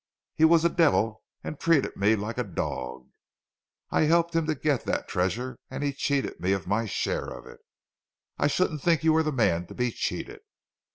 [0.33, 3.11] He was a devil and treated me like a dog.
[3.91, 7.45] I helped him to get that treasure and he cheated me of my share of
[7.45, 7.59] it."
[8.39, 10.39] "I shouldn't think you were the man to be cheated."